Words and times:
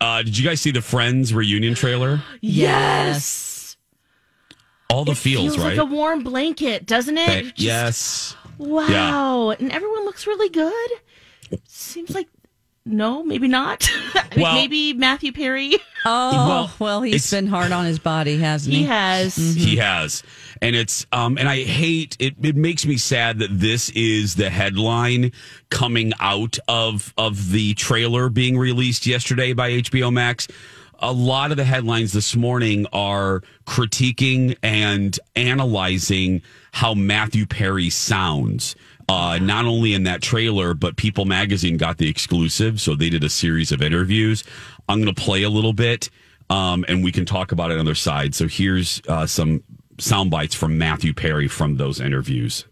Uh, 0.00 0.22
did 0.22 0.36
you 0.36 0.46
guys 0.48 0.60
see 0.60 0.70
the 0.70 0.82
Friends 0.82 1.32
reunion 1.32 1.74
trailer? 1.74 2.22
Yes. 2.40 3.76
All 4.90 5.04
the 5.04 5.12
it 5.12 5.18
feels, 5.18 5.54
feels 5.54 5.58
right? 5.58 5.76
like 5.76 5.88
a 5.88 5.90
warm 5.92 6.22
blanket, 6.22 6.86
doesn't 6.86 7.16
it? 7.18 7.26
That- 7.26 7.44
Just- 7.56 7.58
yes. 7.58 8.36
Wow. 8.58 9.50
And 9.50 9.70
everyone 9.72 10.04
looks 10.04 10.26
really 10.26 10.48
good. 10.48 10.90
Seems 11.66 12.14
like 12.14 12.28
no, 12.86 13.22
maybe 13.22 13.48
not. 13.48 13.90
Well- 14.36 14.54
maybe 14.54 14.92
Matthew 14.92 15.32
Perry. 15.32 15.76
Oh, 16.04 16.30
Well, 16.48 16.70
well, 16.78 17.02
he's 17.02 17.14
it's- 17.14 17.30
been 17.30 17.46
hard 17.46 17.72
on 17.72 17.86
his 17.86 17.98
body, 17.98 18.36
hasn't 18.36 18.74
he? 18.74 18.80
He 18.82 18.86
has. 18.86 19.34
He 19.36 19.76
has. 19.76 20.22
And 20.60 20.76
it's 20.76 21.06
um 21.10 21.38
and 21.38 21.48
I 21.48 21.62
hate 21.64 22.16
it 22.18 22.34
it 22.42 22.54
makes 22.54 22.84
me 22.84 22.98
sad 22.98 23.38
that 23.38 23.48
this 23.50 23.88
is 23.90 24.34
the 24.34 24.50
headline 24.50 25.32
coming 25.70 26.12
out 26.20 26.58
of 26.68 27.14
of 27.16 27.50
the 27.50 27.72
trailer 27.74 28.28
being 28.28 28.58
released 28.58 29.06
yesterday 29.06 29.54
by 29.54 29.70
HBO 29.70 30.12
Max. 30.12 30.48
A 30.98 31.12
lot 31.12 31.50
of 31.50 31.56
the 31.56 31.64
headlines 31.64 32.12
this 32.12 32.36
morning 32.36 32.86
are 32.92 33.42
critiquing 33.66 34.56
and 34.62 35.18
analyzing 35.34 36.42
how 36.72 36.92
Matthew 36.94 37.46
Perry 37.46 37.88
sounds. 37.90 38.76
Uh, 39.08 39.38
not 39.40 39.66
only 39.66 39.94
in 39.94 40.02
that 40.02 40.20
trailer, 40.20 40.74
but 40.74 40.96
People 40.96 41.26
Magazine 41.26 41.76
got 41.76 41.98
the 41.98 42.08
exclusive, 42.08 42.80
so 42.80 42.96
they 42.96 43.08
did 43.08 43.22
a 43.22 43.28
series 43.28 43.70
of 43.70 43.80
interviews. 43.80 44.42
I'm 44.88 45.00
going 45.00 45.14
to 45.14 45.20
play 45.20 45.44
a 45.44 45.50
little 45.50 45.72
bit, 45.72 46.10
um, 46.50 46.84
and 46.88 47.04
we 47.04 47.12
can 47.12 47.24
talk 47.24 47.52
about 47.52 47.70
it 47.70 47.78
on 47.78 47.84
the 47.84 47.90
other 47.90 47.94
side. 47.94 48.34
So 48.34 48.48
here's 48.48 49.00
uh, 49.08 49.26
some 49.26 49.62
sound 49.98 50.30
bites 50.30 50.56
from 50.56 50.76
Matthew 50.76 51.14
Perry 51.14 51.46
from 51.46 51.76
those 51.76 52.00
interviews. 52.00 52.66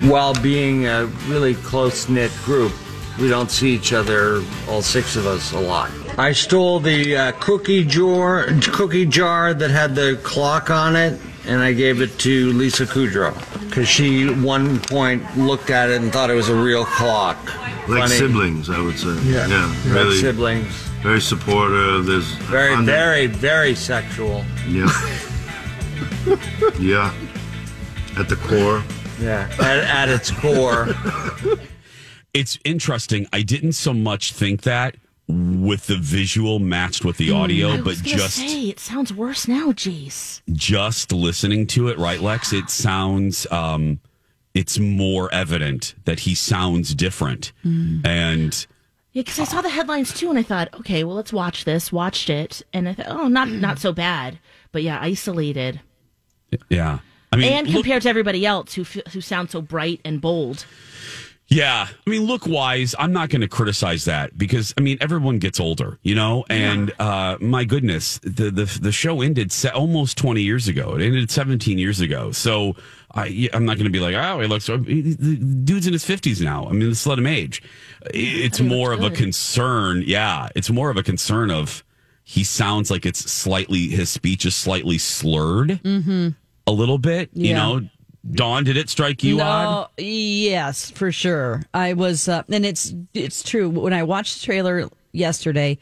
While 0.00 0.32
being 0.40 0.86
a 0.86 1.06
really 1.26 1.54
close 1.54 2.08
knit 2.08 2.32
group, 2.44 2.72
we 3.18 3.28
don't 3.28 3.50
see 3.50 3.74
each 3.74 3.92
other, 3.92 4.42
all 4.68 4.80
six 4.80 5.16
of 5.16 5.26
us, 5.26 5.52
a 5.52 5.60
lot. 5.60 5.90
I 6.18 6.32
stole 6.32 6.80
the 6.80 7.16
uh, 7.16 7.32
cookie 7.40 7.84
jar, 7.84 8.46
cookie 8.62 9.06
jar 9.06 9.52
that 9.52 9.70
had 9.70 9.94
the 9.94 10.18
clock 10.22 10.70
on 10.70 10.96
it, 10.96 11.20
and 11.46 11.60
I 11.60 11.72
gave 11.72 12.00
it 12.00 12.18
to 12.20 12.52
Lisa 12.52 12.86
Kudrow 12.86 13.36
because 13.78 13.88
she, 13.88 14.28
one 14.28 14.80
point, 14.80 15.22
looked 15.38 15.70
at 15.70 15.88
it 15.88 16.02
and 16.02 16.12
thought 16.12 16.30
it 16.30 16.34
was 16.34 16.48
a 16.48 16.54
real 16.54 16.84
clock. 16.84 17.36
Like 17.86 18.00
Funny. 18.02 18.16
siblings, 18.16 18.68
I 18.68 18.80
would 18.80 18.98
say. 18.98 19.14
Yeah, 19.22 19.46
Like 19.46 19.94
really, 19.94 20.16
siblings. 20.16 20.66
very 21.00 21.20
supportive. 21.20 22.06
There's 22.06 22.26
Very, 22.50 22.74
under- 22.74 22.90
very, 22.90 23.26
very 23.28 23.76
sexual. 23.76 24.44
Yeah, 24.66 24.88
yeah. 26.80 27.14
At 28.18 28.28
the 28.28 28.34
core, 28.42 28.82
Yeah, 29.20 29.48
at, 29.60 29.78
at 29.78 30.08
its 30.08 30.32
core. 30.32 30.88
It's 32.34 32.58
interesting. 32.64 33.28
I 33.32 33.42
didn't 33.42 33.72
so 33.74 33.94
much 33.94 34.32
think 34.32 34.62
that 34.62 34.96
with 35.28 35.86
the 35.88 35.96
visual 35.96 36.58
matched 36.58 37.04
with 37.04 37.18
the 37.18 37.30
audio, 37.30 37.68
I 37.72 37.80
but 37.82 37.96
just 37.96 38.36
say 38.36 38.68
it 38.70 38.80
sounds 38.80 39.12
worse 39.12 39.46
now, 39.46 39.72
Jace. 39.72 40.40
just 40.52 41.12
listening 41.12 41.66
to 41.68 41.88
it, 41.88 41.98
right, 41.98 42.20
Lex? 42.20 42.52
It 42.52 42.70
sounds 42.70 43.46
um 43.50 44.00
it's 44.54 44.78
more 44.78 45.32
evident 45.32 45.94
that 46.06 46.20
he 46.20 46.34
sounds 46.34 46.94
different. 46.94 47.52
And 47.62 48.66
Yeah, 49.12 49.22
because 49.22 49.38
I 49.38 49.44
saw 49.44 49.60
the 49.60 49.68
headlines 49.68 50.12
too, 50.14 50.30
and 50.30 50.38
I 50.38 50.42
thought, 50.42 50.68
okay, 50.80 51.04
well, 51.04 51.16
let's 51.16 51.32
watch 51.32 51.64
this. 51.64 51.92
Watched 51.92 52.30
it, 52.30 52.62
and 52.72 52.88
I 52.88 52.94
thought, 52.94 53.06
oh, 53.08 53.28
not 53.28 53.48
not 53.48 53.78
so 53.78 53.92
bad, 53.92 54.38
but 54.72 54.82
yeah, 54.82 54.98
isolated, 55.00 55.80
yeah. 56.70 57.00
I 57.30 57.36
mean 57.36 57.52
and 57.52 57.66
look- 57.68 57.82
compared 57.84 58.02
to 58.04 58.08
everybody 58.08 58.46
else 58.46 58.72
who 58.72 58.84
who 59.12 59.20
sound 59.20 59.50
so 59.50 59.60
bright 59.60 60.00
and 60.06 60.20
bold. 60.22 60.64
Yeah. 61.50 61.88
I 62.06 62.10
mean, 62.10 62.24
look 62.24 62.46
wise, 62.46 62.94
I'm 62.98 63.12
not 63.12 63.30
going 63.30 63.40
to 63.40 63.48
criticize 63.48 64.04
that 64.04 64.36
because, 64.36 64.74
I 64.76 64.82
mean, 64.82 64.98
everyone 65.00 65.38
gets 65.38 65.58
older, 65.58 65.98
you 66.02 66.14
know? 66.14 66.44
And 66.50 66.92
uh, 66.98 67.38
my 67.40 67.64
goodness, 67.64 68.18
the, 68.22 68.50
the, 68.50 68.78
the 68.80 68.92
show 68.92 69.22
ended 69.22 69.50
se- 69.50 69.70
almost 69.70 70.18
20 70.18 70.42
years 70.42 70.68
ago. 70.68 70.94
It 70.94 71.02
ended 71.02 71.30
17 71.30 71.78
years 71.78 72.00
ago. 72.00 72.32
So 72.32 72.76
I, 73.14 73.48
I'm 73.54 73.64
not 73.64 73.76
going 73.78 73.86
to 73.86 73.90
be 73.90 73.98
like, 74.00 74.14
oh, 74.14 74.40
he 74.40 74.46
looks, 74.46 74.66
the 74.66 74.76
dude's 74.76 75.86
in 75.86 75.94
his 75.94 76.04
50s 76.04 76.42
now. 76.42 76.66
I 76.68 76.72
mean, 76.72 76.88
let's 76.88 77.06
let 77.06 77.18
him 77.18 77.26
age. 77.26 77.62
It's 78.12 78.60
more 78.60 78.92
of 78.92 79.02
a 79.02 79.10
concern. 79.16 80.02
Yeah. 80.06 80.48
It's 80.54 80.68
more 80.68 80.90
of 80.90 80.98
a 80.98 81.02
concern 81.02 81.50
of 81.50 81.82
he 82.24 82.44
sounds 82.44 82.90
like 82.90 83.06
it's 83.06 83.20
slightly, 83.30 83.88
his 83.88 84.10
speech 84.10 84.44
is 84.44 84.54
slightly 84.54 84.98
slurred 84.98 85.80
a 86.66 86.72
little 86.72 86.98
bit, 86.98 87.30
you 87.32 87.54
know? 87.54 87.80
Dawn, 88.32 88.64
did 88.64 88.76
it 88.76 88.90
strike 88.90 89.22
you 89.24 89.40
odd? 89.40 89.88
No, 89.98 90.04
yes, 90.04 90.90
for 90.90 91.10
sure. 91.12 91.62
I 91.72 91.92
was, 91.94 92.28
uh, 92.28 92.42
and 92.50 92.64
it's 92.66 92.94
it's 93.14 93.42
true. 93.42 93.68
When 93.70 93.92
I 93.92 94.02
watched 94.02 94.40
the 94.40 94.46
trailer 94.46 94.88
yesterday, 95.12 95.78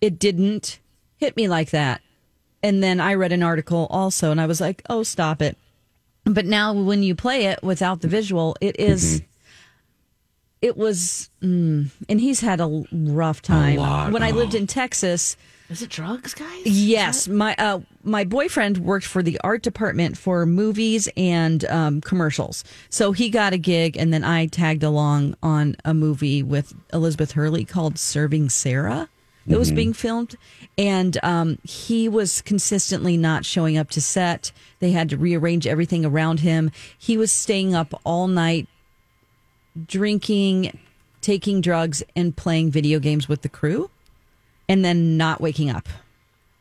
it 0.00 0.18
didn't 0.18 0.78
hit 1.16 1.36
me 1.36 1.48
like 1.48 1.70
that. 1.70 2.00
And 2.62 2.82
then 2.82 3.00
I 3.00 3.14
read 3.14 3.32
an 3.32 3.42
article 3.42 3.86
also, 3.90 4.30
and 4.30 4.40
I 4.40 4.46
was 4.46 4.60
like, 4.60 4.82
"Oh, 4.90 5.02
stop 5.02 5.40
it!" 5.40 5.56
But 6.24 6.44
now, 6.46 6.72
when 6.72 7.02
you 7.02 7.14
play 7.14 7.46
it 7.46 7.62
without 7.62 8.00
the 8.00 8.08
visual, 8.08 8.56
it 8.60 8.78
is- 8.78 9.22
It 10.60 10.76
was, 10.76 11.30
mm, 11.40 11.88
and 12.08 12.20
he's 12.20 12.40
had 12.40 12.60
a 12.60 12.84
rough 12.92 13.42
time. 13.42 13.76
lot, 13.76 14.12
when 14.12 14.22
I 14.22 14.32
oh. 14.32 14.34
lived 14.34 14.54
in 14.54 14.66
Texas, 14.66 15.36
Is 15.70 15.82
it 15.82 15.90
drugs, 15.90 16.34
guys? 16.34 16.66
Yes, 16.66 17.28
my 17.28 17.54
uh, 17.58 17.80
my 18.02 18.24
boyfriend 18.24 18.78
worked 18.78 19.06
for 19.06 19.22
the 19.22 19.40
art 19.44 19.62
department 19.62 20.18
for 20.18 20.46
movies 20.46 21.08
and 21.16 21.64
um, 21.66 22.00
commercials, 22.00 22.64
so 22.90 23.12
he 23.12 23.30
got 23.30 23.52
a 23.52 23.58
gig, 23.58 23.96
and 23.96 24.12
then 24.12 24.24
I 24.24 24.46
tagged 24.46 24.82
along 24.82 25.36
on 25.42 25.76
a 25.84 25.94
movie 25.94 26.42
with 26.42 26.74
Elizabeth 26.92 27.32
Hurley 27.32 27.64
called 27.64 27.98
"Serving 27.98 28.48
Sara." 28.50 29.08
That 29.46 29.58
was 29.58 29.72
being 29.72 29.94
filmed, 29.94 30.36
and 30.76 31.16
um, 31.22 31.58
he 31.62 32.06
was 32.06 32.42
consistently 32.42 33.16
not 33.16 33.46
showing 33.46 33.78
up 33.78 33.88
to 33.90 34.00
set. 34.02 34.52
They 34.80 34.90
had 34.90 35.08
to 35.08 35.16
rearrange 35.16 35.66
everything 35.66 36.04
around 36.04 36.40
him. 36.40 36.70
He 36.98 37.16
was 37.16 37.32
staying 37.32 37.74
up 37.74 37.98
all 38.04 38.28
night, 38.28 38.68
drinking, 39.86 40.78
taking 41.20 41.60
drugs, 41.60 42.02
and 42.16 42.36
playing 42.36 42.70
video 42.70 42.98
games 42.98 43.28
with 43.28 43.42
the 43.42 43.48
crew 43.48 43.90
and 44.68 44.84
then 44.84 45.16
not 45.16 45.40
waking 45.40 45.70
up. 45.70 45.88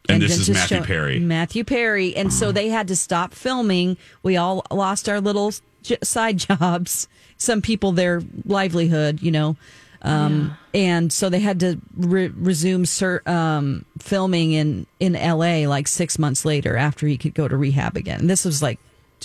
And 0.09 0.21
this 0.21 0.37
is 0.39 0.49
Matthew 0.49 0.77
show- 0.77 0.83
Perry. 0.83 1.19
Matthew 1.19 1.63
Perry. 1.65 2.15
And 2.15 2.31
so 2.31 2.51
they 2.51 2.69
had 2.69 2.87
to 2.87 2.95
stop 2.95 3.33
filming. 3.33 3.97
We 4.23 4.37
all 4.37 4.65
lost 4.71 5.09
our 5.09 5.19
little 5.19 5.51
j- 5.83 5.97
side 6.01 6.37
jobs. 6.49 7.07
Some 7.37 7.61
people 7.61 7.91
their 7.91 8.21
livelihood, 8.45 9.21
you 9.21 9.31
know. 9.31 9.57
Um, 10.03 10.55
And 10.73 11.11
so 11.11 11.27
they 11.27 11.39
had 11.39 11.59
to 11.61 11.81
re- 11.97 12.27
resume 12.29 12.85
cer- 12.85 13.23
um, 13.25 13.83
filming 13.99 14.53
in, 14.53 14.85
in 14.99 15.13
LA 15.13 15.67
like 15.67 15.87
six 15.89 16.17
months 16.17 16.45
later 16.45 16.77
after 16.77 17.07
he 17.07 17.17
could 17.17 17.33
go 17.33 17.47
to 17.47 17.57
rehab 17.57 17.97
again. 17.97 18.27
This 18.27 18.45
was 18.45 18.61
like 18.61 18.79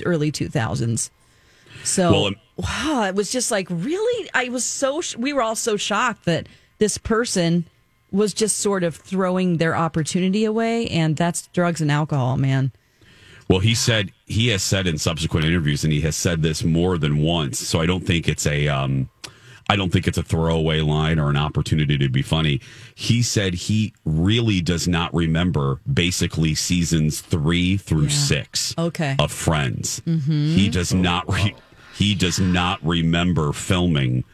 early 0.04 0.32
2000s. 0.32 1.10
So, 1.84 2.12
Well, 2.12 2.26
um, 2.26 2.36
wow, 2.56 3.04
it 3.08 3.14
was 3.14 3.30
just 3.30 3.50
like, 3.50 3.66
really? 3.70 4.30
I 4.34 4.48
was 4.48 4.64
so, 4.64 5.00
sh- 5.00 5.16
we 5.16 5.32
were 5.32 5.42
all 5.42 5.56
so 5.56 5.76
shocked 5.76 6.24
that 6.26 6.48
this 6.78 6.98
person 6.98 7.66
was 8.10 8.34
just 8.34 8.58
sort 8.58 8.84
of 8.84 8.96
throwing 8.96 9.56
their 9.56 9.74
opportunity 9.74 10.44
away. 10.44 10.86
And 10.88 11.16
that's 11.16 11.46
drugs 11.48 11.80
and 11.80 11.90
alcohol, 11.90 12.36
man. 12.36 12.72
Well, 13.48 13.60
he 13.60 13.74
said 13.74 14.12
he 14.26 14.48
has 14.48 14.62
said 14.62 14.86
in 14.86 14.96
subsequent 14.98 15.44
interviews, 15.46 15.84
and 15.84 15.92
he 15.92 16.00
has 16.02 16.16
said 16.16 16.42
this 16.42 16.64
more 16.64 16.96
than 16.96 17.18
once. 17.18 17.58
So 17.58 17.80
I 17.80 17.86
don't 17.86 18.06
think 18.06 18.28
it's 18.28 18.46
a. 18.46 18.68
Um, 18.68 19.10
I 19.68 19.76
don't 19.76 19.90
think 19.92 20.06
it's 20.06 20.18
a 20.18 20.22
throwaway 20.22 20.80
line 20.80 21.18
or 21.18 21.30
an 21.30 21.36
opportunity 21.36 21.96
to 21.98 22.08
be 22.08 22.22
funny. 22.22 22.60
He 22.94 23.22
said 23.22 23.54
he 23.54 23.94
really 24.04 24.60
does 24.60 24.86
not 24.86 25.12
remember 25.14 25.80
basically 25.92 26.54
seasons 26.54 27.20
three 27.20 27.76
through 27.76 28.10
six 28.10 28.74
Okay. 28.76 29.16
of 29.18 29.32
Friends. 29.32 30.02
He 30.04 30.68
does 30.68 30.92
not. 30.92 31.30
Re- 31.32 31.54
he 31.96 32.14
does 32.14 32.38
not 32.40 32.78
remember 32.84 33.52
filming 33.52 34.24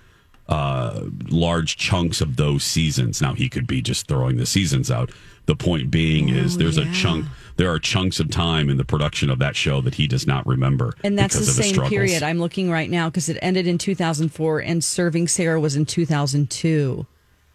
uh, 0.49 1.05
large 1.29 1.77
chunks 1.77 2.21
of 2.21 2.37
those 2.37 2.65
seasons. 2.65 3.21
Now 3.21 3.35
he 3.35 3.49
could 3.49 3.67
be 3.67 3.83
just 3.83 4.07
throwing 4.09 4.37
the 4.39 4.47
seasons 4.47 4.91
out. 4.91 5.11
The 5.47 5.57
point 5.57 5.91
being 5.91 6.29
is 6.31 6.57
there's 6.57 6.79
a 6.79 6.91
chunk. 6.93 7.27
There 7.59 7.71
are 7.71 7.79
chunks 7.79 8.19
of 8.21 8.31
time 8.31 8.71
in 8.71 8.77
the 8.79 8.85
production 8.85 9.29
of 9.31 9.39
that 9.41 9.55
show 9.57 9.81
that 9.83 9.97
he 9.97 10.07
does 10.07 10.27
not 10.27 10.47
remember, 10.47 10.95
And 11.05 11.19
that's 11.19 11.39
the 11.39 11.45
same 11.45 11.75
struggles. 11.75 11.91
period 11.91 12.23
I'm 12.23 12.39
looking 12.39 12.71
right 12.71 12.89
now 12.89 13.11
because 13.11 13.29
it 13.29 13.37
ended 13.43 13.67
in 13.67 13.77
2004 13.79 14.61
and 14.61 14.83
Serving 14.83 15.29
Sara 15.29 15.61
was 15.61 15.77
in 15.77 15.85
2002. 15.85 17.07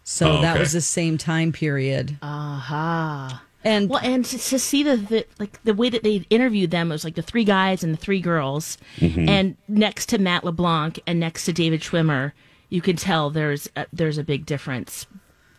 So 0.04 0.30
Oh, 0.32 0.40
that 0.42 0.58
was 0.58 0.72
the 0.72 0.80
same 0.82 1.16
time 1.18 1.50
period. 1.52 2.16
Aha. 2.22 3.42
And 3.64 3.88
Well, 3.88 4.00
and 4.04 4.24
to, 4.26 4.36
to 4.38 4.58
see 4.58 4.82
the, 4.82 4.96
the 4.96 5.26
like 5.38 5.62
the 5.64 5.72
way 5.72 5.88
that 5.88 6.02
they 6.02 6.26
interviewed 6.28 6.70
them 6.70 6.90
it 6.90 6.94
was 6.94 7.04
like 7.04 7.14
the 7.14 7.22
three 7.22 7.44
guys 7.44 7.82
and 7.82 7.94
the 7.94 7.98
three 7.98 8.20
girls, 8.20 8.76
Mm-hmm. 8.98 9.26
and 9.28 9.56
next 9.68 10.10
to 10.10 10.18
Matt 10.18 10.44
LeBlanc 10.44 11.00
and 11.06 11.18
next 11.18 11.46
to 11.46 11.52
David 11.54 11.80
Schwimmer, 11.80 12.32
you 12.68 12.82
can 12.82 12.96
tell 12.96 13.30
there's 13.30 13.70
a, 13.76 13.86
there's 13.92 14.18
a 14.18 14.24
big 14.24 14.44
difference. 14.44 15.06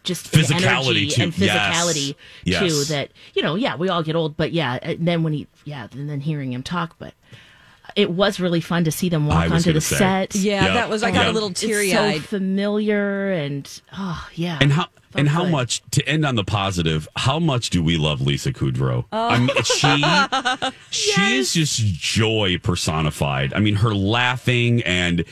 Just 0.06 0.32
Physicality, 0.32 1.12
too. 1.12 1.24
and 1.24 1.34
physicality 1.34 2.16
Yes. 2.44 2.62
too. 2.62 2.84
That 2.94 3.12
you 3.34 3.42
know, 3.42 3.56
yeah, 3.56 3.76
we 3.76 3.90
all 3.90 4.04
get 4.04 4.16
old, 4.16 4.38
but 4.38 4.52
yeah, 4.54 4.80
and 4.82 5.08
then 5.08 5.24
when 5.24 5.34
he, 5.34 5.48
yeah, 5.66 5.88
and 5.92 6.10
then 6.10 6.22
hearing 6.22 6.54
him 6.54 6.64
talk, 6.64 6.96
but 7.00 7.14
it 7.96 8.12
was 8.12 8.40
really 8.40 8.62
fun 8.62 8.84
to 8.84 8.92
see 8.92 9.10
them 9.10 9.28
walk 9.28 9.52
onto 9.52 9.72
the 9.74 9.82
say. 9.82 9.98
set. 9.98 10.36
yeah, 10.36 10.66
Yep. 10.66 10.74
that 10.74 10.90
was, 10.90 11.04
I 11.04 11.12
got 11.12 11.22
Yep. 11.26 11.30
a 11.30 11.32
little 11.34 11.50
It's 11.50 11.62
so 11.62 11.68
teary 11.68 11.94
eyed. 11.94 12.24
familiar 12.24 13.32
and 13.32 13.82
oh 13.98 14.28
yeah. 14.34 14.58
And 14.62 14.72
how 14.74 14.84
Felt 14.84 14.92
and 15.22 15.30
how 15.30 15.44
good. 15.44 15.52
much 15.52 15.82
to 15.92 16.06
end 16.10 16.26
on 16.26 16.36
the 16.36 16.44
positive? 16.44 17.08
How 17.16 17.40
much 17.40 17.70
do 17.70 17.82
we 17.82 17.96
love 17.96 18.20
Lisa 18.22 18.52
Kudrow? 18.52 19.06
Oh. 19.14 19.28
I 19.30 19.40
mean, 19.40 20.72
she 20.92 21.12
she 21.14 21.38
is 21.38 21.54
just 21.54 21.80
joy 21.80 22.58
personified. 22.62 23.54
I 23.54 23.60
mean, 23.60 23.76
her 23.76 23.94
laughing 23.96 24.82
and. 24.84 25.24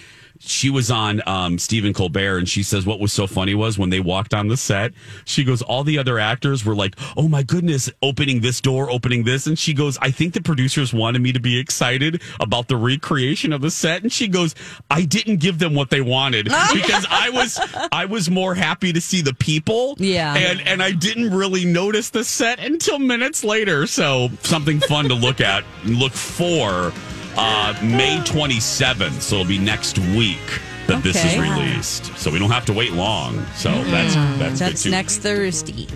She 0.46 0.70
was 0.70 0.92
on 0.92 1.22
um, 1.26 1.58
Stephen 1.58 1.94
Colbert, 1.94 2.38
and 2.38 2.50
she 2.50 2.64
says 2.64 2.86
what 2.86 3.00
was 3.00 3.14
so 3.14 3.28
funny 3.28 3.56
was 3.56 3.78
when 3.78 3.90
they 3.92 4.02
walked 4.02 4.34
on 4.34 4.50
the 4.50 4.58
set. 4.58 4.92
She 5.24 5.44
goes, 5.46 5.62
all 5.62 5.84
the 5.86 5.98
other 5.98 6.20
actors 6.20 6.66
were 6.66 6.76
like, 6.76 6.96
"Oh 7.16 7.30
my 7.30 7.44
goodness, 7.44 7.90
opening 8.02 8.42
this 8.42 8.60
door, 8.60 8.90
opening 8.92 9.24
this," 9.24 9.48
and 9.48 9.58
she 9.58 9.74
goes, 9.74 9.98
"I 10.02 10.12
think 10.12 10.34
the 10.34 10.42
producers 10.42 10.94
wanted 10.94 11.22
me 11.22 11.32
to 11.32 11.40
be 11.40 11.58
excited 11.58 12.22
about 12.42 12.68
the 12.68 12.76
recreation 12.76 13.54
of 13.54 13.62
the 13.62 13.72
set." 13.72 14.04
And 14.04 14.12
she 14.12 14.28
goes, 14.28 14.54
"I 14.92 15.04
didn't 15.06 15.38
give 15.38 15.60
them 15.60 15.76
what 15.76 15.90
they 15.90 16.02
wanted 16.02 16.46
because 16.74 17.06
I 17.10 17.30
was 17.30 17.60
I 17.92 18.06
was 18.06 18.30
more 18.30 18.54
happy 18.54 18.92
to 18.92 19.00
see 19.00 19.22
the 19.22 19.34
people, 19.34 19.96
Yeah. 19.98 20.36
and 20.36 20.60
and 20.68 20.84
I 20.84 20.92
didn't 20.92 21.32
really 21.34 21.64
notice 21.64 22.10
the 22.10 22.24
set 22.26 22.60
until 22.60 23.00
minutes 23.00 23.46
later. 23.46 23.88
So 23.88 24.30
something 24.42 24.82
fun 24.82 25.08
to 25.08 25.16
look 25.16 25.40
at, 25.40 25.64
and 25.86 25.96
look 25.96 26.12
for 26.14 26.92
uh, 27.38 27.78
May 27.84 28.18
27th. 28.26 29.22
So 29.22 29.38
it'll 29.38 29.48
be 29.48 29.58
next 29.58 30.00
week 30.00 30.62
that 30.88 31.04
this 31.04 31.24
is 31.24 31.38
released. 31.38 32.16
So 32.18 32.32
we 32.32 32.40
don't 32.40 32.52
have 32.52 32.66
to 32.66 32.74
wait 32.74 32.94
long. 32.94 33.46
So 33.56 33.72
that's 33.86 34.16
that's, 34.16 34.60
That's 34.60 34.84
good 34.84 34.90
too. 34.90 34.92
next 34.92 35.20
Thursday. 35.20 35.88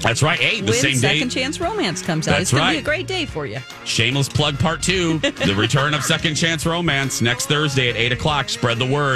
That's 0.00 0.22
right. 0.22 0.38
Hey, 0.38 0.60
the 0.60 0.72
when 0.72 0.80
same 0.80 0.94
Second. 0.96 1.30
Chance 1.30 1.58
Romance 1.58 2.02
comes 2.02 2.28
out. 2.28 2.32
That's 2.32 2.42
it's 2.42 2.50
going 2.52 2.62
to 2.62 2.70
be 2.70 2.76
right. 2.76 2.82
a 2.82 2.84
great 2.84 3.06
day 3.06 3.26
for 3.26 3.46
you. 3.46 3.58
Shameless 3.84 4.28
plug 4.28 4.58
part 4.58 4.82
two. 4.82 5.18
the 5.18 5.54
return 5.56 5.94
of 5.94 6.04
Second 6.04 6.34
Chance 6.34 6.66
Romance 6.66 7.20
next 7.22 7.46
Thursday 7.46 7.88
at 7.88 7.96
eight 7.96 8.12
o'clock. 8.12 8.48
Spread 8.48 8.78
the 8.78 8.86
word. 8.86 9.14